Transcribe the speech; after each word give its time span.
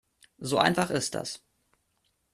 So 0.39 0.57
einfach 0.57 0.89
ist 0.89 1.13
das. 1.13 1.43